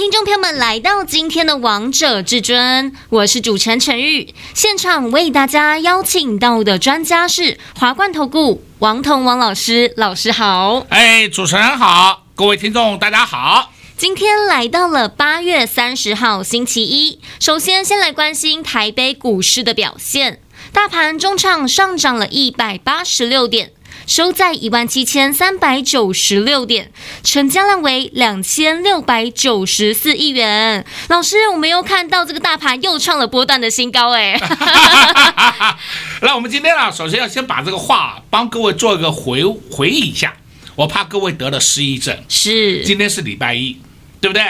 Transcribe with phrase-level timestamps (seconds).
[0.00, 4.34] 听众朋友们来到今天的《王者至尊》，我是主持人陈玉。
[4.54, 10.86] 现场为大家邀请到的专家是华冠投顾王彤王老师，老师好。
[10.88, 13.74] 哎，主持人好，各位听众大家好。
[13.98, 20.40] 今天来到了八月三十号星期一，首先先来关心台北股市的表现。
[20.72, 23.72] 大盘中场上涨了一百八十六点，
[24.10, 26.90] 收在一万七千三百九十六点，
[27.22, 30.84] 成交量为两千六百九十四亿元。
[31.06, 34.32] 老师，我们又看到这个大盘又创了波段的新高，哎。
[36.22, 40.34] 那我们今天啊，首先要先把这个话帮各位做一个回回忆一下，
[40.74, 42.18] 我怕各位得了失忆症。
[42.28, 43.78] 是，今天是礼拜一。
[44.20, 44.44] 对不对？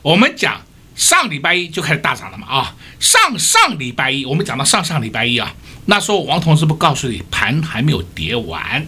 [0.00, 0.62] 我们讲
[0.96, 2.74] 上礼拜一就开始大涨了嘛啊！
[2.98, 5.54] 上上礼拜一我们讲到上上礼拜一啊，
[5.84, 8.84] 那时候王同事不告诉你盘还没有跌完，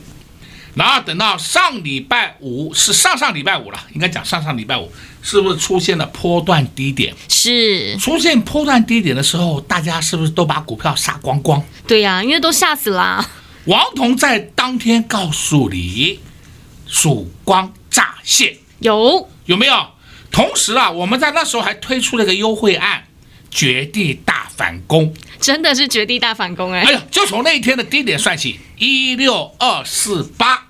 [0.75, 7.15] 然后等到上礼拜五是上上礼拜五了，应该讲上上礼拜五是不是出现了波段低点？
[7.29, 11.63] 是出现波段低点的时候，大家是不是都把股票杀光光？
[11.87, 13.25] 对呀、啊，因为都吓死了。
[13.67, 16.21] 王彤在当天告诉你，
[16.87, 19.87] 曙光乍现，有有没有？
[20.31, 23.05] 同时啊，我们在那时候还推出了一个优惠案，
[23.51, 26.83] 绝地大反攻，真的是绝地大反攻哎！
[26.83, 30.64] 哎呀，就从那一天的低点算起，一六二四八，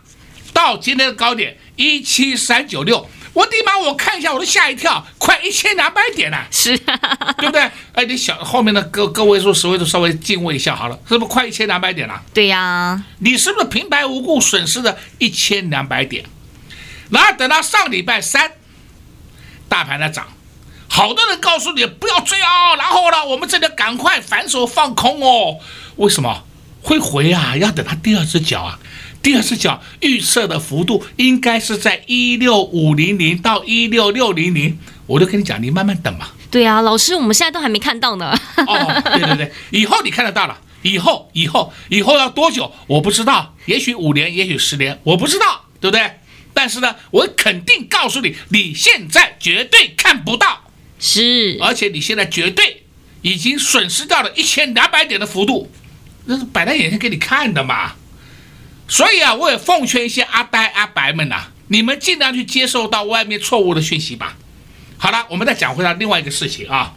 [0.64, 3.78] 到今天的高点一七三九六，我的妈！
[3.78, 7.70] 我看一下，我都吓一跳，快一千两百点了，是啊，对不对？
[7.92, 12.22] 哎，你想后面的个个位数、十位数稍微敬畏一下好了，是不是快一千两百点了？
[12.32, 16.24] 对呀、啊，你是不是平白无故损失了一千两百点？
[17.10, 18.52] 然后等到上礼拜三。
[19.68, 20.28] 大盘在涨，
[20.88, 25.58] 好多人告诉你不要追啊，然后呢，我们这里赶快反手放空哦。
[25.96, 26.44] 为什么
[26.80, 27.54] 会回啊？
[27.56, 28.78] 要等它第二只脚啊，
[29.24, 34.78] 第二只脚预测的幅度应该是在一六五零零到一六六零零。
[35.06, 36.28] 我就跟你讲，你慢慢等嘛。
[36.50, 38.38] 对啊，老师，我们现在都还没看到呢。
[38.66, 42.70] 哦，对对对，以后你看得到了，以后以后以后要多久？
[42.86, 46.20] 我不知道，也许五年，也许十年，我不知道，对不对？
[46.52, 50.70] 但是呢，我肯定告诉你，你现在绝对看不到，
[51.00, 52.84] 是，而且你现在绝对
[53.22, 55.70] 已经损失掉了一千两百点的幅度，
[56.26, 57.94] 那是摆在眼前给你看的嘛。
[58.88, 64.36] 所以啊，我也奉劝一些阿呆阿白们呐、啊，你们尽量去接受到外面错误的讯息吧。
[64.96, 66.94] 好了，我们再讲回到另外一个事情啊，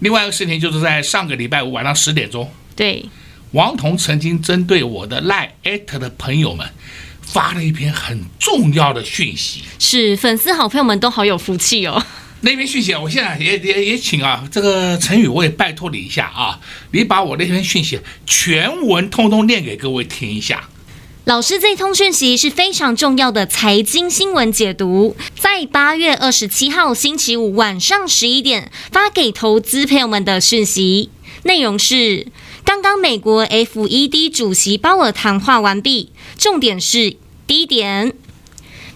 [0.00, 3.04] 另外一个事情就是在上个礼拜五晚上十点钟，对，
[3.52, 6.68] 王彤曾经针对我的 LINE@ 的朋友们。
[7.30, 12.02] 发了一篇很重要的讯息，是粉丝好朋友们都好有福气哦。
[12.40, 16.60] 那篇讯息，我现在也也也请啊，这个陈宇，我也拜托你一下啊，
[16.92, 20.68] 你把我那篇讯息全文通通念给各位听一下。
[21.24, 31.10] 老师这通讯息是非常重要的财经新闻解读，在八月二十七号星期五晚上十一点发给投资朋友们的讯息，
[31.42, 32.28] 内容是。
[32.64, 37.16] 刚刚美国 FED 主席鲍尔谈话完毕，重点是
[37.46, 38.12] 第一点，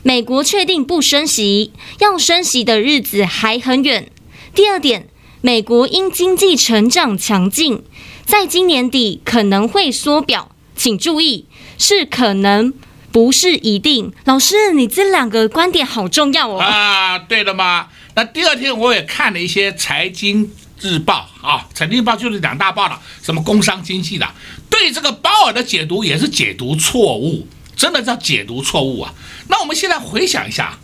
[0.02, 4.10] 美国确定不升息，要升息的日子还很远。
[4.54, 5.08] 第二点，
[5.40, 7.82] 美国因经济成长强劲，
[8.24, 11.46] 在今年底可能会缩表，请注意，
[11.78, 12.72] 是可能，
[13.10, 14.12] 不是一定。
[14.24, 16.58] 老师，你这两个观点好重要哦。
[16.58, 20.50] 啊，对了嘛，那第二天我也看了一些财经。
[20.84, 24.28] 日报啊，财经日报就是两大报了，什么工商经济的，
[24.68, 27.46] 对这个鲍尔的解读也是解读错误，
[27.76, 29.14] 真的叫解读错误啊。
[29.52, 30.78] 那我们现在回想一下，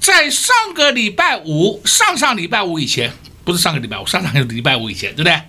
[0.00, 3.12] 在上个礼拜五、上上礼拜五以前，
[3.44, 5.40] 不是上个礼拜五，上上个礼拜五以前，对不对？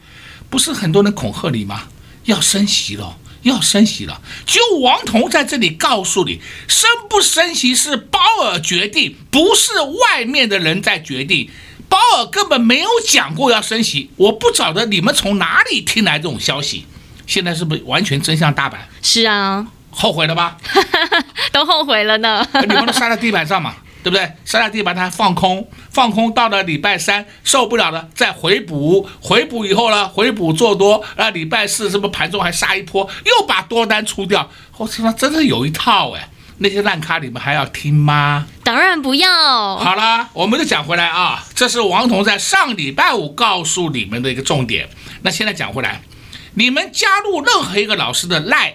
[0.47, 1.87] 不是很多人恐吓你吗？
[2.25, 4.21] 要升息了，要升息了。
[4.45, 11.49] 就王彤在这里告诉你，升不升息是鲍尔决定，不是外面的人在决定。
[11.89, 16.85] 鲍尔根本没有讲过要升息，我不晓得你们从哪里听来这种消息，
[17.25, 18.87] 现在是不是完全真相大白？
[19.01, 19.65] 是啊，
[19.95, 20.57] 后悔了吧？
[21.53, 22.45] 都后悔了呢。
[22.61, 24.29] 你们都杀在地板上嘛，对不对？
[24.43, 34.49] 杀在地板上放空，放空到了礼拜三受不了了，再回补，回补以后呢，回补做多，那，礼拜四是不是盘中还杀一波，又把多单出掉？
[34.77, 36.29] 我说真的有一套哎。
[36.57, 38.47] 那些烂咖，你们还要听吗？
[38.63, 39.29] 当然不要。
[39.75, 44.87] 好了，我们就讲回来啊，这是王彤在上礼拜五告诉你们的一个重点。
[45.21, 45.99] 那现在讲回来，
[46.53, 48.71] 你们加入任何一个老师的 Line@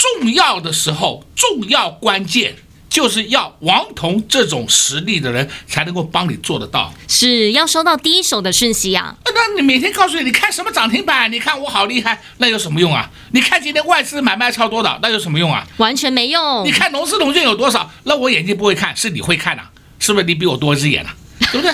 [0.00, 2.56] 重要的时候，重要关键。
[2.88, 9.16] 就是要王彤这种实力的人才能够帮你做得到，是要收到第一手的讯息呀、啊。
[9.32, 11.30] 那你每天告诉你，你看什么涨停板？
[11.30, 13.08] 你看我好厉害，那有什么用啊？
[13.30, 15.64] 你看今天外资买卖超多的，那有什么用啊？
[15.76, 16.66] 完全没用。
[16.66, 17.88] 你看龙狮龙骏有多少？
[18.02, 19.70] 那我眼睛不会看，是你会看呐、啊？
[20.00, 21.14] 是不是你比我多一只眼啊？
[21.52, 21.72] 对不对？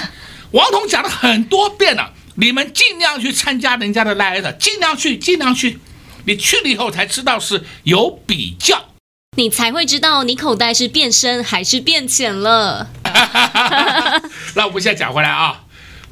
[0.50, 5.79] 王彤讲了很多遍了，你们尽量去参加人家的 Live，尽量去，尽量去。
[6.26, 8.84] 你去了以后才知道是有比较。
[9.37, 12.88] 你才会知道你口袋是变深还是变浅了。
[14.55, 15.62] 那我们现在讲回来啊，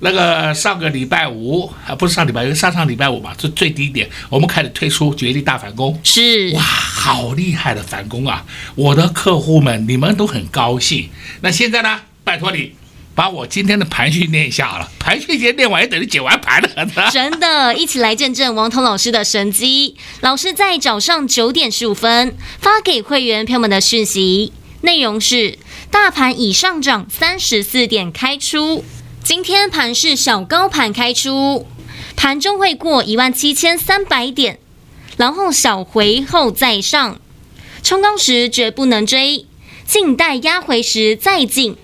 [0.01, 8.45] 那个上个礼拜五啊，不是上礼拜，上上礼拜五嘛，这最低点，我们开始推出绝地大反攻，是哇，好厉害的反攻啊！
[8.75, 11.09] 我的客户们，你们都很高兴。
[11.41, 12.75] 那现在呢，拜托你。
[13.15, 17.11] 把我今天的盘序念一下好了，盘序先念完也等于解完盘了。
[17.13, 19.97] 真的，一起来见证王彤老师的神机。
[20.21, 25.59] 老师在早上九点十五分发给会员朋友们的讯息，内容是：
[25.93, 28.85] 大盘已上涨三十四点开出，
[29.23, 31.69] 今天盘是小高盘开出，
[32.17, 34.59] 盘中会过一万七千三百点，
[35.17, 37.21] 然后小回后再上，
[37.85, 39.47] 冲高时绝不能追，
[39.87, 41.77] 静待压回时再进。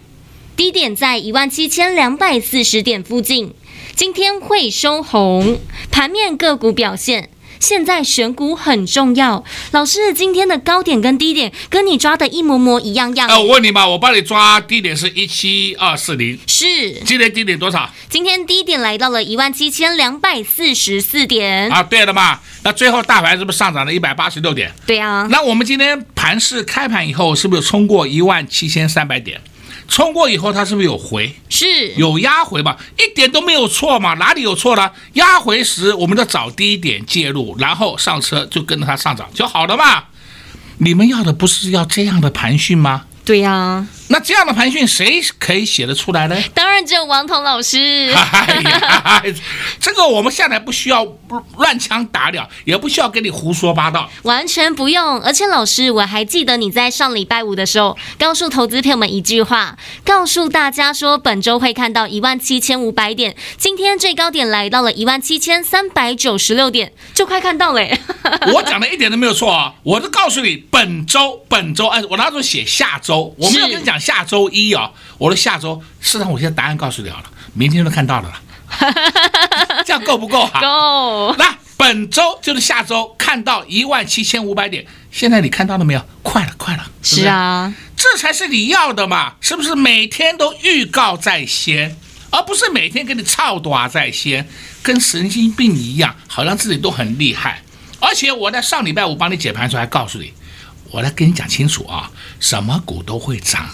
[0.61, 3.55] 低点在一万七千两百四十点附近，
[3.95, 5.59] 今天会收红。
[5.91, 9.43] 盘面个股表现，现在选股很重要。
[9.71, 13.27] 老师，今天的高点跟低点跟你抓的一模模一样样。
[13.27, 16.93] 哎，我问你嘛，我帮你抓低点是一七二四零，是。
[17.07, 17.91] 今天低点多少？
[18.11, 21.71] 今天低点来到了一万七千两百四十四点。
[21.71, 24.71] 啊，对了嘛，那最后大盘是不是上涨了一百八十六点？
[24.85, 25.27] 对啊。
[25.31, 29.41] 那我们今天盘市开盘以后，是不是冲过一万七千三百点？
[29.90, 31.34] 冲过以后，它是不是有回？
[31.48, 32.78] 是有压回吧？
[32.96, 34.90] 一点都没有错嘛，哪里有错呢？
[35.14, 40.04] 压回时，我们就找低点介入，然后上车就跟着它上涨就好了嘛。
[40.78, 43.04] 你们要的不是要这样的盘讯吗？
[43.25, 43.88] 对呀、啊。
[44.12, 46.37] 那这样的盘讯谁可以写得出来呢？
[46.53, 48.12] 当然只有王彤老师。
[49.79, 51.07] 这个我们下来不需要
[51.59, 55.21] 乱枪打鸟，也不需要跟你胡说八道，完全不用。
[55.21, 67.81] 而且老师，我还记得你在上礼拜五的时候，告诉投资朋友们一句话，告诉大家说本周会看到一万七千五百点，今天最高点来到了一万七千三百九十六点，就快看到了。
[68.53, 74.00] 我讲的一点都没有错啊，我都告诉你本周本周，哎，我那时候写下周，我没有跟你讲。
[74.00, 78.41] 下周一啊，我的下周，市场，我现在答案告诉你好了，明天就看到了啦，
[79.87, 80.61] 这样够不够哈？
[80.61, 81.35] 够。
[81.37, 86.05] 那本周就是下周看到一万七千五百点，现在你看到了没有？
[86.23, 89.75] 快了，快了，是，是啊，这才是你要的嘛，是不是？
[89.75, 91.97] 每天都预告在先，
[92.31, 94.47] 而不是每天给你操短在先，
[94.82, 97.62] 跟神经病一样，好像自己都很厉害。
[97.99, 100.32] 而且我在上礼拜五帮你解盘的时候还告诉你，
[100.91, 103.67] 我来跟你讲清楚啊，什么股都会涨。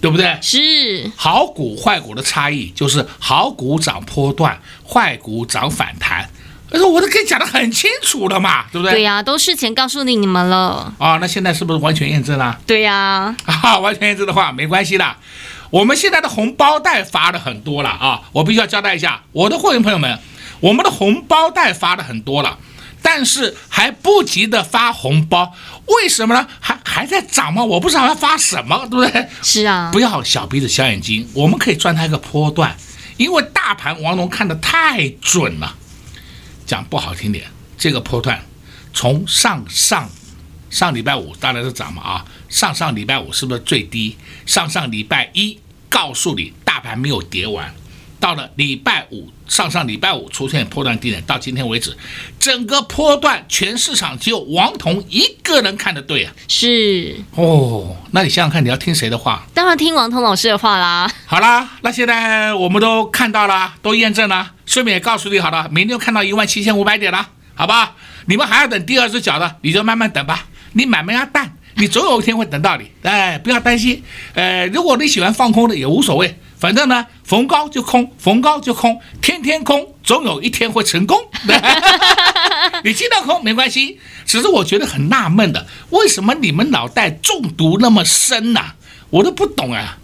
[0.00, 0.38] 对不对？
[0.40, 6.28] 是好股坏股的差异，就是好股涨波段，坏股涨反弹。
[6.70, 8.92] 但是我都跟你讲得很清楚了嘛，对不对？
[8.92, 10.92] 对呀、啊，都事前告诉你你们了。
[10.98, 12.58] 啊、哦，那现在是不是完全验证了？
[12.66, 15.16] 对呀、啊， 啊，完全验证的话没关系的。
[15.70, 20.18] 我们现在的红包袋发的很多了啊，我必须要交代一下，我的会员朋友们，
[20.60, 22.58] 我们的红包袋发的很多了。
[23.00, 25.54] 但是还不急的发红包，
[25.88, 26.46] 为什么呢？
[26.60, 27.64] 还还在涨吗？
[27.64, 29.28] 我不知道要发什么，对不对？
[29.42, 32.76] 是啊，不要小鼻子小眼睛，我们可以赚它一个波段，
[33.16, 35.74] 因为大盘王龙看得太准了。
[36.66, 37.46] 讲不好听点，
[37.78, 38.44] 这个波段
[38.92, 40.10] 从上上
[40.68, 44.16] 上礼拜五当然是涨嘛啊，上上礼拜五是不是最低？
[44.44, 47.74] 上上礼拜一告诉你大盘没有跌完。
[48.20, 51.96] 到了礼拜五，上上礼拜五出现破段低点，到今天为止，
[52.38, 56.32] 整个波段全市场只有王彤一个人看得对啊！
[56.48, 59.46] 是哦，那你想想看，你要听谁的话？
[59.54, 61.10] 当然听王彤老师的话啦。
[61.26, 67.94] 好啦，那现在我们都看到了，都验证了，顺便也告诉你好了，明天就看到一万七千五百点了，好吧？
[68.26, 74.02] 你们还要等第二只脚的，你就慢慢等吧，你买卖要淡，你总有一天会等到你，哎，不要担心，
[74.34, 76.36] 呃，如果你喜欢放空的也无所谓。
[76.58, 81.16] 反正呢，逢高就空，逢高就空，天天空，总有一天会成功。
[82.84, 88.60] 你尽量空没关系，只是我觉得很纳闷的，为什么你们脑袋中毒那么深呢、
[89.10, 89.98] 我都不懂啊。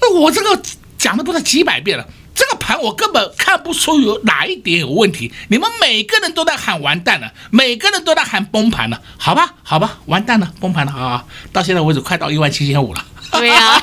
[0.00, 0.62] 那我这个
[0.96, 2.06] 讲的不是几百遍了，
[2.38, 5.32] 这个盘我根本看不出有哪一点有问题。
[5.48, 11.24] 你们每个人都在喊完蛋了，每个人都在喊崩盘了，好吧，好吧，完蛋了，崩盘了啊！
[11.52, 13.04] 到现在为止快到一万七千五了。
[13.32, 13.82] 对呀、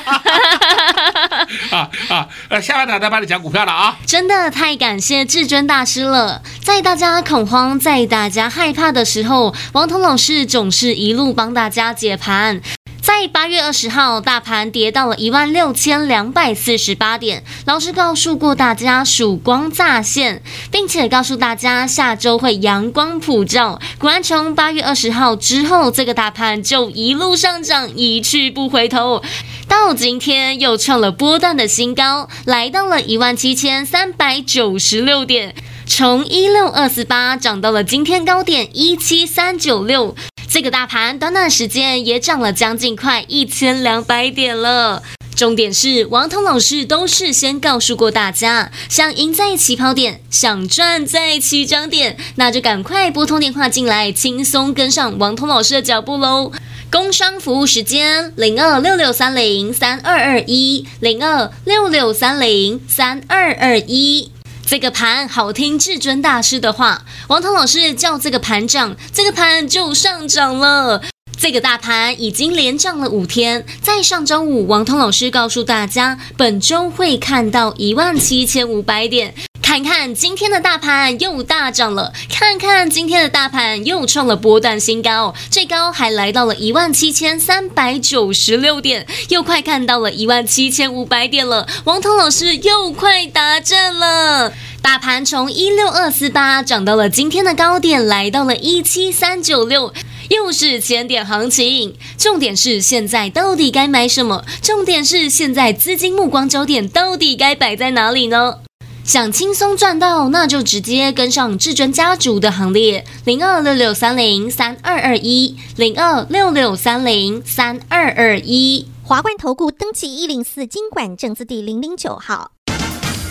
[1.70, 3.98] 啊，啊啊，下半场再帮你讲股票了啊！
[4.06, 12.62] 真的太感谢至尊大师了，在大家恐慌、在大家害怕的时候，王彤老师总是一路帮大家解盘。
[13.06, 17.44] 在八月二十号，大盘跌到了一万六千两百四十八点。
[17.64, 23.80] 老师告诉过大家，曙光乍现，并且告诉大家下周会阳光普照。
[24.00, 29.22] 果然，从八月二十号之后，这个大盘就一路上涨，一去不回头。
[29.68, 35.54] 到今天又创了波段的新高，来到了一万七千三百九十六点，
[35.86, 40.16] 从一六二四八涨到了今天高点一七三九六。
[40.56, 45.02] 这个大盘短短时间也涨了将近快一千两百点了。
[45.34, 56.50] 重点是王彤老师都事先告诉过大家，想赢在起跑点，想赚在起涨点，那就赶快拨通电话进来，轻松跟上王彤老师的脚步喽。
[56.90, 64.32] 工商服务时间零二六六三零三二二一零二六六三零三二二一。
[64.68, 71.04] 这个盘好听，至尊大师的话，王涛老师叫这个盘涨，这个盘就上涨了。
[71.38, 79.32] 这个大盘已经连涨了五天，在上周五，王通老师告诉大家，本周会看到一万七千五百点。
[79.76, 91.68] 看看今天的大盘又大涨了，看看今天的大盘又创了波段新高，最高还来到了一万七千三百九十六点，又快看到了一万七千五百点了。
[91.84, 99.92] 王彤老师又快达阵了，大盘从一六二四八涨到了今天的高点，来到了一七三九六，
[100.30, 101.94] 又是千点行情。
[102.16, 104.42] 重点是现在到底该买什么？
[104.62, 108.60] 重点是现在资金目光焦点到底该摆在哪里呢？
[109.06, 118.88] 想轻松赚到，那就直接跟上至尊家族的行列，零二六六三零三二二一，零二六六三零三二二一。
[119.04, 122.50] 华冠投顾登记一零四经管证字第零零九号。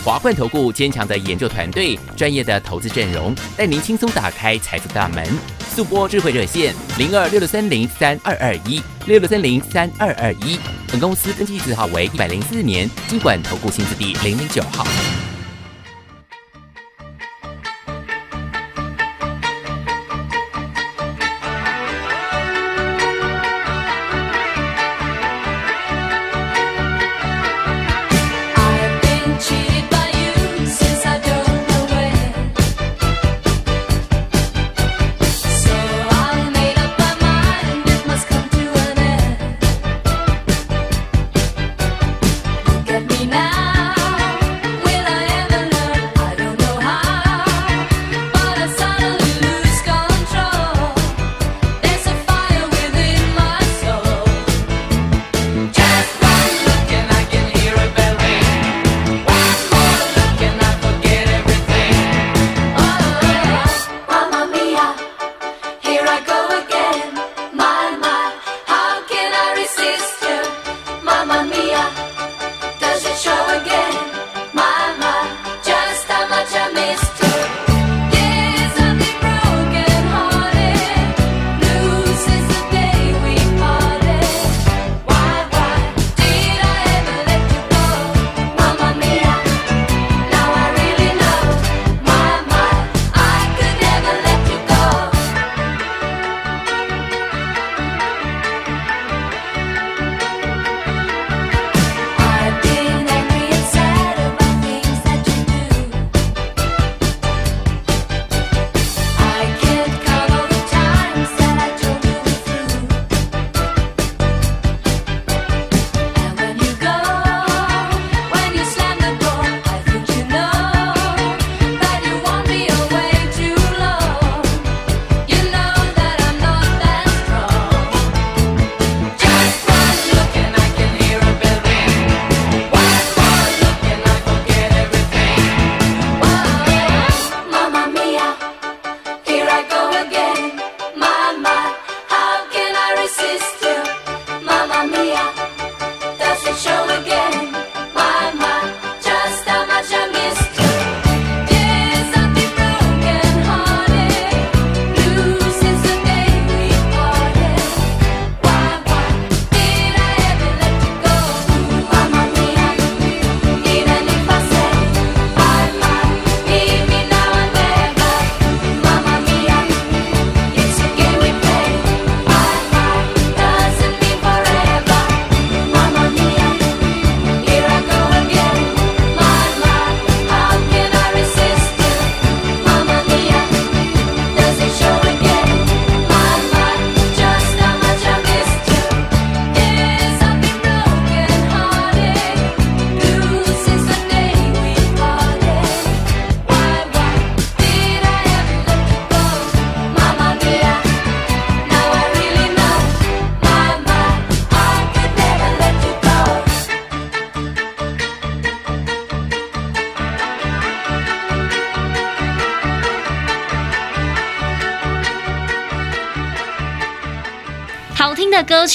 [0.02, 5.28] 华冠投顾坚强的研究团队，专业的投资阵容，带您轻松打开财富大门。
[5.74, 10.58] 速播智慧热线零二六六三零三二二一六六三零三二二一。
[10.90, 14.86] 本公司登记字号为一百零四年经管投顾新字第零零九号。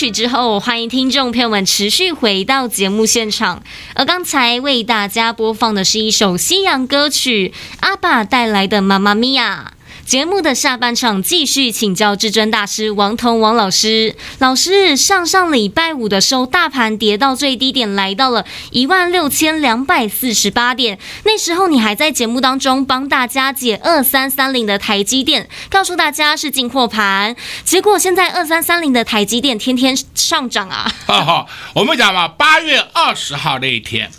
[0.02, 3.62] 曲之后，欢迎听众朋友们持续回到节目现场。
[3.94, 9.74] 而刚才为大家播放的是一首西洋歌曲，阿爸带来的《妈妈咪呀》。
[10.12, 14.14] 节目的下半场继续请教至尊大师王彤王老师。
[14.40, 21.00] 老师，上上礼拜五的时候，大盘跌到最低点，来到了一万六千两百四十八点。
[21.24, 27.34] 那时候你还在节目当中帮大家解二三三零的台积电，告诉大家是进货盘。
[27.64, 30.92] 结果现在二三三零的台积电天天上涨啊！
[31.08, 34.12] 哈哈，我们讲嘛，八月二十号那一天。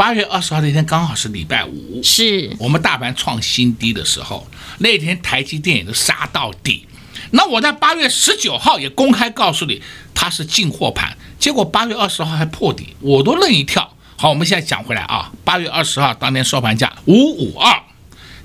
[0.00, 4.48] 八月二十号那天刚好是礼拜五，是我们大盘创新低的时候。
[4.78, 6.86] 那天台积电也都杀到底。
[7.32, 9.82] 那我在八月十九号也公开告诉你，
[10.14, 11.14] 它是进货盘。
[11.38, 13.94] 结果八月二十号还破底，我都愣一跳。
[14.16, 17.82] 好，我们现在讲回来啊，八月二十号当天收盘价五五二，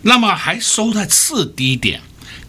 [0.02, 2.02] 那么还收在次低点，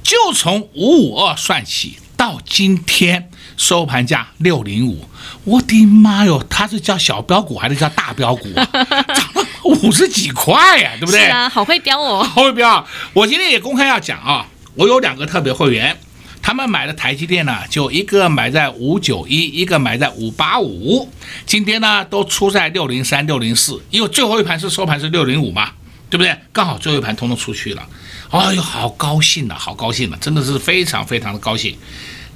[0.03, 3.31] 就从五五二算起到今天。
[3.57, 5.09] 收盘价六零五，
[5.45, 8.65] 我的妈哟，它是叫小标股还是叫大标股啊？
[9.15, 11.21] 涨了五十几块呀，对不对？
[11.21, 12.87] 是啊，好会标哦，好会标。
[13.13, 15.97] 我今天也公开要讲啊，我有两个特别会员，
[16.43, 21.11] 他们买的台积电呢，就一个买在五九一，一个买在五八五，
[21.47, 25.71] 今天呢都出在六零三、六零四，因为最后一盘是收盘是六零五嘛，
[26.11, 26.37] 对不对？
[26.53, 27.89] 刚好最后一盘通通出去了，
[28.31, 31.77] 哎呦，好高兴啊，好高兴啊，真的是非常非常的高兴。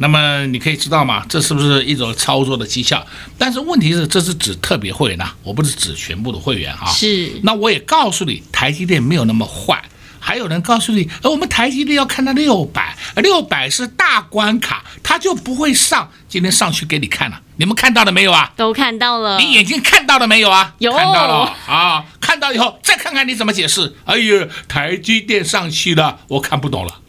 [0.00, 1.22] 那么你可以知道吗？
[1.28, 3.06] 这是不是一种操作的绩效？
[3.36, 6.86] 但是问题是，这是指特别会员呐，我不是指全部的会员啊。
[6.86, 7.38] 是。
[7.42, 9.82] 那我也告诉你，台积电没有那么坏。
[10.22, 16.10] 还有人告诉你，而我们台积电要看到六百，六百是大关卡，它就不会上。
[16.28, 18.52] 今天上去给你看了，你们看到了没有啊？
[18.56, 19.38] 都看到了。
[19.38, 20.74] 你眼睛看到了没有啊？
[20.78, 20.92] 有。
[20.92, 22.04] 看到了啊！
[22.20, 23.96] 看到以后再看看你怎么解释。
[24.04, 27.00] 哎呦，台积电上去了，我看不懂了。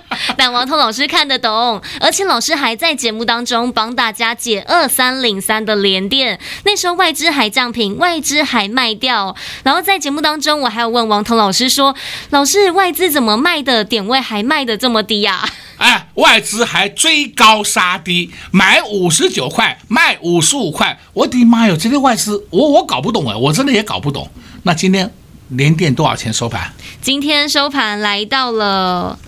[0.36, 9.34] 但王彤老师看得懂，而且老师还在节目当中帮大家解二三零三的连电，那时候外资还降平，外资还卖掉。
[9.62, 11.94] 然后在节目当中，我还有问王彤老师说
[12.30, 20.98] ：“老师，外资怎么卖的点位还卖的这么低呀、啊？”哎，外资还追高杀低，买五十九块，卖五十五块。
[21.12, 24.30] 我的妈哟，这些外资，我我搞不懂哎，我真的也搞不懂。
[24.62, 25.12] 那今天
[25.48, 26.72] 连电多少钱收盘？
[27.02, 29.18] 今天收盘来到了。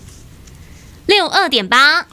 [1.08, 2.06] 六二点八，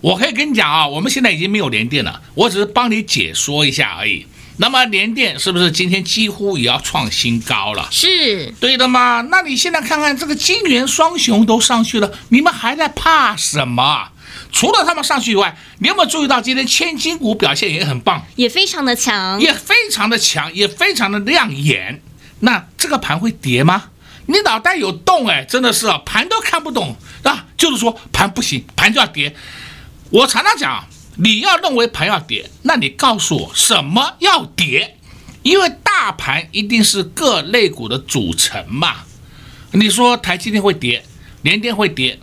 [0.00, 4.26] 我可以跟你讲啊，我们现在已经没有连电了，我只是帮你解说一下而已。
[4.56, 7.86] 那么连电是不是今天几乎也要创新高了？
[7.92, 9.20] 是对的吗？
[9.30, 14.08] 那你现在看看这个金元双雄都上去了，你们还在怕什么？
[14.50, 22.00] 除了他们上去以外，你有没有注意到今天千金股表现也很棒，也非常的强，也非常的强，也非常的亮眼。
[22.40, 23.90] 那这个盘会跌吗？
[24.30, 29.34] 你脑袋有洞哎，真的是啊，盘都看不懂啊，就是说盘不行，盘就要跌。
[30.10, 30.84] 我常常讲，
[31.16, 34.96] 你要认为盘要跌，那你告诉我什么要跌？
[35.42, 38.96] 因为大盘一定是各类股的组成嘛。
[39.72, 41.02] 你说台积电会跌，
[41.40, 42.18] 联电会跌，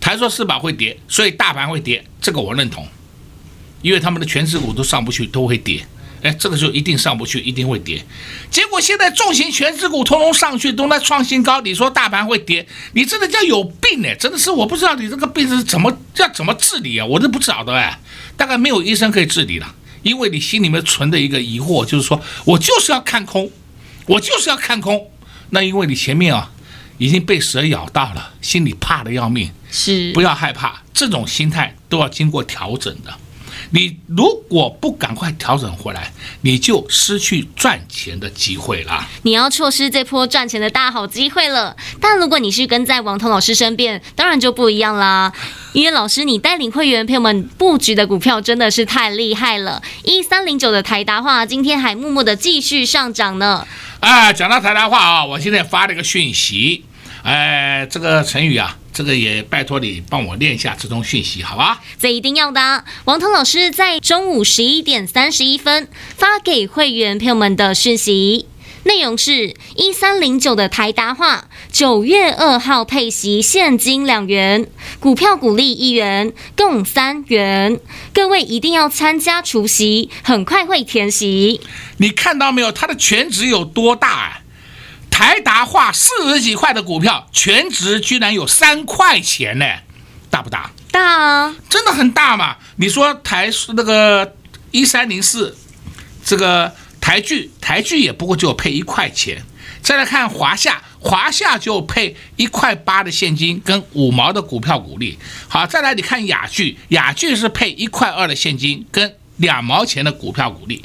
[0.00, 2.88] 台塑四宝会跌，所以大盘会跌，这个我认同，
[3.82, 5.86] 因为他们的权值股都上不去，都会跌。
[6.22, 8.04] 哎，这个就一定上不去，一定会跌。
[8.50, 11.60] 结果现在重型全指股通通上去，都在创新高。
[11.60, 12.66] 你说大盘会跌？
[12.92, 14.14] 你真的叫有病哎！
[14.14, 17.06] 真的是我不知道你这个病是怎么要怎么治理啊？
[17.06, 17.98] 我都不晓得哎。
[18.36, 23.50] 大概没有医生可以治理了，因为你心里面存的一个疑惑就是说，我就是要看空，
[24.06, 25.10] 我就是要看空。
[25.50, 26.50] 那因为你前面啊
[26.98, 29.50] 已经被蛇咬到了，心里怕的要命。
[29.70, 33.14] 是，不要害怕，这种心态都要经过调整的。
[33.72, 39.06] 你如果不赶快调整回来，你就失去赚钱的机会了。
[39.22, 41.76] 你要错失这波赚钱的大好机会了。
[42.00, 45.32] 但如果你是跟在王彤老师身边，当然就不一样啦。
[45.72, 49.80] 因为老师你带领会员朋友们布局的股票真的是太厉害了。
[50.02, 53.66] 一三零九的台达化今天还默默的继续上涨呢。
[54.00, 56.84] 哎，讲到台达化啊，我现在发了一个讯息。
[57.22, 61.80] 哎，这个成语啊，这个也拜托你帮我念一下这通讯息，好吧？
[61.98, 62.84] 这一定要的。
[63.04, 68.46] 王彤老师在中午十一点三十一分发给会员朋友们的讯息，
[68.84, 74.66] 内容是一三零九的台达化，九月二号配息现金两元，
[74.98, 77.78] 股票股利一元，共三元。
[78.12, 81.60] 各位一定要参加除息，很快会填息。
[81.98, 82.72] 你看到没有？
[82.72, 84.39] 它的全值有多大啊？
[85.20, 89.66] 台达化四十几块的股票，全值居然有三块钱呢，
[90.30, 90.70] 大不大？
[90.90, 92.56] 大啊，真的很大嘛！
[92.76, 94.34] 你说台那个
[94.70, 95.58] 一三零四，
[96.24, 99.42] 这个台剧，台剧也不过就配一块钱。
[99.82, 105.18] 再来看华夏，华夏就配一块八的现金跟五毛的股票股利。
[105.48, 110.82] 好，再来你看雅聚，雅聚是配一块二的现金跟两毛钱的股票股利。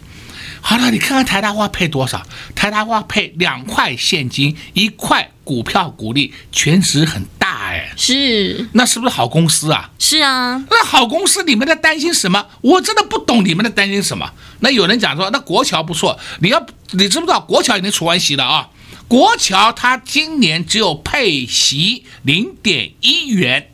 [0.67, 2.25] 好了，你看看台达化配多少？
[2.55, 7.93] 台达化配两块现金，一块股票股利，权值很大哎。
[7.95, 9.91] 是，那是不是好公司啊？
[9.99, 10.65] 是啊。
[10.71, 12.47] 那好公司，你们在担心什么？
[12.61, 14.33] 我真的不懂你们在担心什么。
[14.61, 18.69] 那有人讲说，那国桥不错，你要你知不知道国桥已经除完息了啊？
[19.07, 23.69] 国桥它今年只有配息零点一元，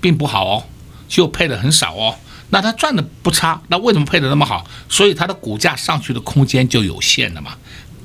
[0.00, 0.64] 并不好哦，
[1.08, 2.14] 就配的很少哦。
[2.50, 4.64] 那它赚的不差，那为什么配的那么好？
[4.88, 7.52] 所以它的股价上去的空间就有限了嘛，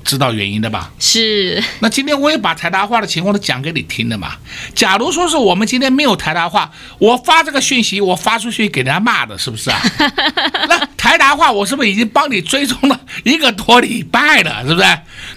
[0.04, 0.92] 知道原因的吧？
[1.00, 1.64] 是。
[1.80, 4.36] 那今天我也把台达化的情况都讲给你听了嘛。
[4.76, 9.82] 假如说是我们今天没有台达化，我发这个讯息，我发出去给人家骂的，是不是啊？
[10.70, 14.88] 那台达化我是不是已经帮你追踪了一个多礼拜了，是不是？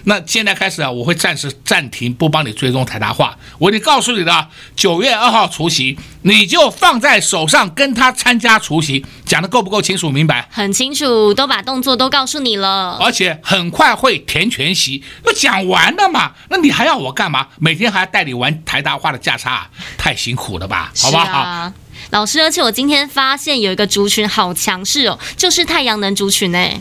[0.03, 3.37] 那现在开始啊，我会暂时暂停不帮你追踪台达化。
[3.57, 5.97] 我已经告诉你的，九月二号除息。
[6.21, 10.47] 你就放在手上，跟他参加除夕，讲的够不够清楚明白？
[10.51, 16.33] 很清楚，都把动作都告诉你了，而且很快会填全席，都讲完了嘛？
[16.49, 17.47] 那你还要我干嘛？
[17.57, 20.91] 每天还要带你玩台达化的价差，太辛苦了吧？
[20.97, 21.39] 好不好？
[21.39, 21.73] 啊、
[22.09, 26.77] 老师，而且我今天发现有一个族群好强势哦，就是太阳能族群哎，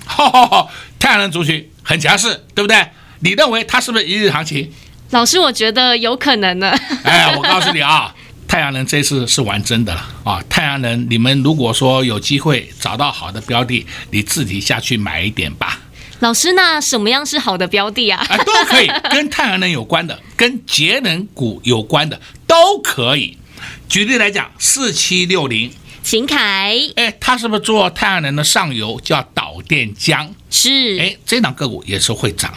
[0.99, 2.89] 太阳能族群很强势，对不对？
[3.21, 4.73] 你认为它是不是一日行情？
[5.11, 6.77] 老师，我觉得有可能呢。
[7.05, 8.13] 哎，我告诉你啊。
[8.49, 10.43] 太阳能这次是玩真的了啊！
[10.49, 15.79] 太阳能，你们如果说有机会找到好的标的，你自己下去买一点吧。
[16.21, 18.27] 老师，那什么样是好的标的啊？
[18.29, 23.37] 啊，都可以， 跟太阳能有关的，跟节能股有关的都可以。
[23.89, 25.71] 举例来讲，四七六零，
[26.03, 30.27] 秦凯，哎，他是不是做太阳能的上游叫导电浆？
[30.51, 32.53] 是，哎，这档个股也是会涨。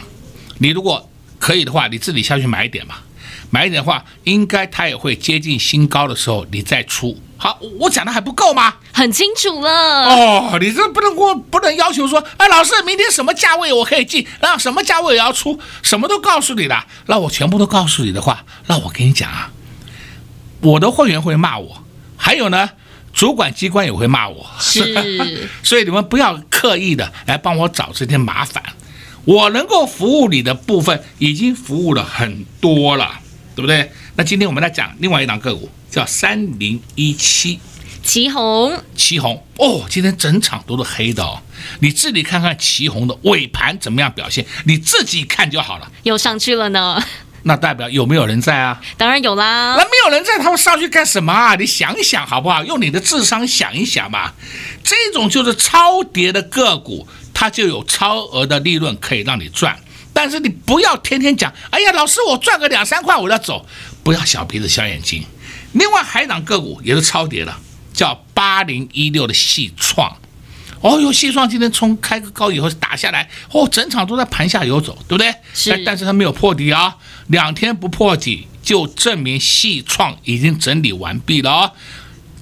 [0.58, 2.96] 你如果可以的话，你自己下去买一点嘛。
[3.54, 7.20] 买一点的话，应该它也会接近新高的时候，你再出。
[7.36, 8.76] 好，我讲的还不够吗？
[8.92, 9.70] 很清楚了。
[10.06, 16.86] 哦，你这不能过，不能要求说，哎，老师，明天什么价位我可以进，然后什么价位也要出，什么都告诉你了。
[17.08, 19.50] 那我全部都告诉你的话，那我跟你讲啊，
[20.62, 21.84] 我的会员会骂我，
[22.16, 22.70] 还有呢，
[23.12, 24.46] 主管机关也会骂我。
[24.58, 24.80] 是，
[25.62, 28.62] 所以你们不要刻意的来帮我找这些麻烦。
[29.26, 33.20] 我能够服务你的部分，已经服务了很多了。
[33.54, 33.90] 对不对？
[34.16, 37.58] 那今天我们来讲另外一档个股，叫三零一七，
[38.02, 38.80] 奇鋐。
[38.96, 41.40] 奇鋐哦，今天整场都是黑的哦。
[41.80, 45.90] 你自己看看奇鋐的尾盘怎么样表现，你自己看就好了。
[46.02, 47.02] 又上去了呢。
[47.44, 48.80] 那代表有没有人在啊？
[48.96, 49.74] 当然有啦。
[49.76, 51.56] 那没有人在，他们上去干什么啊？
[51.56, 52.64] 你想一想好不好？
[52.64, 54.32] 用你的智商想一想嘛。
[54.84, 59.76] 这种就是超跌的个股，它就有超额的利润可以让你赚。
[60.12, 63.66] 但是你不要天天讲，哎呀，老师，我赚个两三块我要走，
[64.02, 65.24] 不要小鼻子小眼睛。
[65.72, 67.54] 另外，海港个股也是超跌的，
[67.94, 70.16] 叫八零一六的细创。
[70.80, 75.32] 哦哟，细创今天冲开个高以后打下来，哦，整场都在盘下游走，对不对？
[75.54, 75.82] 是。
[75.84, 76.96] 但是它没有破底啊，
[77.28, 81.72] 两天不破底就证明细创已经整理完毕了哦。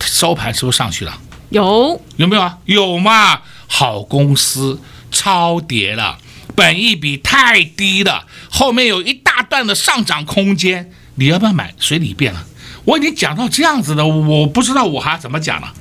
[0.03, 1.21] 收盘是不是上去了？
[1.51, 2.01] 有。
[2.17, 2.59] 有没有啊？
[2.65, 3.43] 有嘛？
[3.67, 4.81] 好公司
[5.13, 6.19] 超跌了。
[6.55, 11.75] 本益比太低了，后面有一大段的上涨空间，你要不要买？
[11.79, 12.47] 随你便了。
[12.85, 15.73] 我已经讲到这样子的，我不知道我还怎么讲了。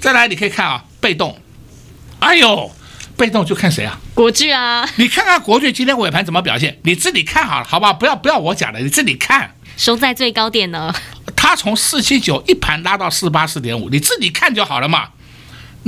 [0.00, 1.38] 再来，你可以看啊，被动，
[2.18, 2.70] 哎呦，
[3.16, 3.98] 被动就看谁啊？
[4.14, 7.92] 国巨啊，你看看国巨今天尾盘怎么表现，你自己看好了，好不好？
[7.92, 9.54] 不要不要我讲了，你自己看。
[9.76, 10.94] 收在最高点呢，
[11.36, 15.10] 它从四七九一盘拉到四八四点五，你自己看就好了嘛。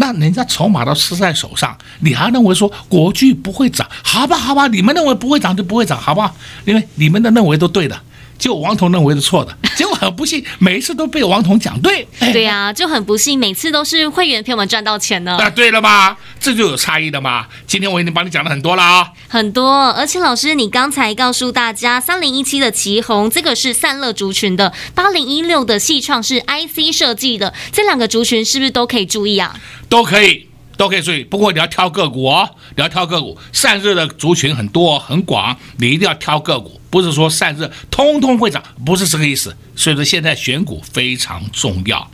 [0.01, 3.87] 那人家筹码都吃在手上，你还认为说国剧不会涨？
[4.05, 6.35] 好吧，好吧，你们认为不会涨就不会涨，好不好？
[6.65, 8.01] 因为你们的认为都对的。
[8.39, 12.07] 就王彤认为是错的， 结果很不幸，每一次都被王彤讲对。
[12.33, 15.37] 对呀、啊，就很不幸，每次都是会员朋友们赚到钱呢。
[15.37, 16.17] 啊，对了吧？
[16.39, 17.47] 这就有差异的嘛。
[17.67, 19.91] 今天我已经帮你讲了很多了啊，很多。
[19.91, 29.59] 而且老师，你刚才告诉大家，三零一七的奇红，这个是散热族群的；八零一六的细创是 IC 设计的，这两个族群是不是都可以注意啊？
[29.89, 30.47] 都可以。
[30.77, 33.37] 都可以注意，不过你要挑个股哦，你要挑个股。
[33.53, 39.57] 散热的族群很多很广，你一定要挑个股，不是说散热通通会涨，不是这个意思。
[39.77, 42.11] 所以说现在选股非常重要。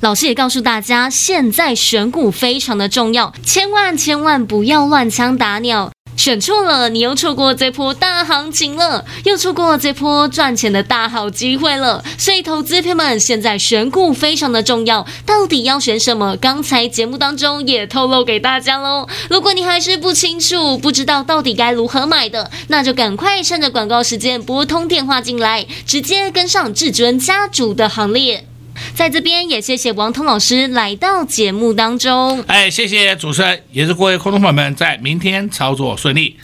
[0.00, 5.90] 老师也告诉大家，现在选股非常的重要，千万千万不要乱枪打鸟。
[6.20, 12.04] 选错了，你又错过这波大行情了，又错过这波赚钱的大好机会了。
[12.18, 16.36] 所以，投资朋友们，现在选股非常的重要，到底要选什么？
[16.36, 19.08] 刚才节目当中也透露给大家喽。
[19.30, 28.49] 如果你还是不清楚，不知道到底该如何买的，那就赶快趁着广告时间拨通电话进来，直接跟上至尊家族的行列。
[29.00, 32.44] 在这边也谢谢王彤老师来到节目当中。
[32.46, 36.36] 哎，谢谢主持人，也是各位观众朋友们，在明天操作顺利。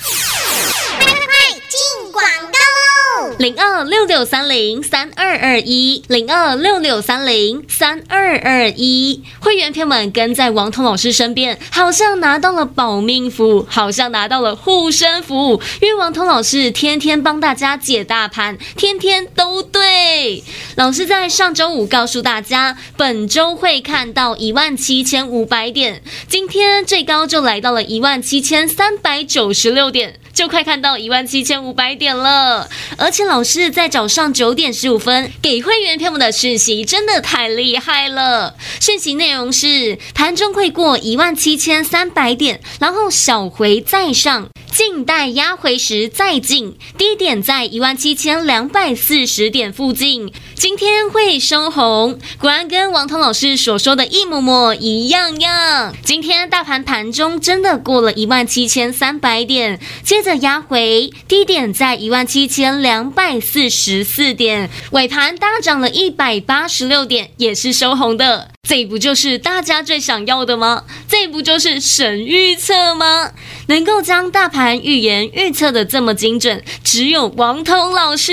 [3.39, 20.43] 零二六六三零三二二一，零二六六三零三二二一，会员朋友们跟在王彤老师身边，好像拿到了保命符，好像拿到了护身符，因为王彤老师天天帮大家解大盘，天天都对。
[20.77, 30.19] 老师在上周五告诉大家，本周会看到一万七千五百点，今天最高就来到了一万七千三百九十六点。
[30.37, 32.69] 就快看到一万七千五百点了，
[32.99, 38.55] 而且老师在早上九点十五分给会员朋友们的讯息真的太厉害了。
[38.81, 50.31] 讯息内容是盘中会过一万七千三百点，然后小回再上，静待压回时再进，低点在一万七千两百四十点附近。
[50.55, 55.95] 今天会收红，果然跟王彤老师所说的一模模一样样。
[56.05, 68.51] 今天大盘盘中真的过了一万七千三百点，接着压回，低点在一万七千两百四十四点，尾盘大涨了一百八十六点，也是收红的。
[68.69, 70.85] 这不就是大家最想要的吗？
[71.09, 73.31] 这不就是神预测吗？
[73.69, 78.33] 能够将大盘预言预测的这么精准，只有王通老师；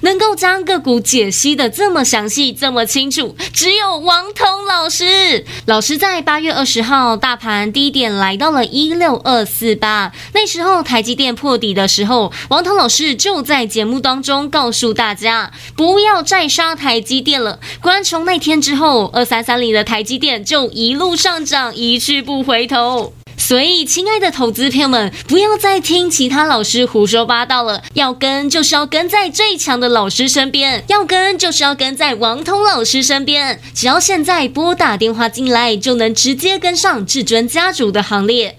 [0.00, 5.44] 能够将个股解析的这么详细、这么清楚，只有王通老师。
[5.66, 17.60] 老师在八月二十号大盘低点来到了一六二四八，那时候台积电破底的时候，王通老师就在节目当中告诉大家，不要再杀台积电了。
[17.82, 19.66] 果然从那天之后，二三三零。
[19.66, 23.12] 的台积电就一路上涨，一去不回头。
[23.36, 27.82] 所以，亲爱的投资朋友们，不要再听其他老师胡说八道了。
[27.94, 33.60] 要跟就是要跟在最强的老师身边，要跟就是要跟在王通老师身边。
[33.74, 38.58] 只要现在拨打电话进来，就能直接跟上至尊家族的行列。